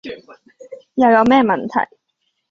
[0.95, 1.95] 又有咩問題?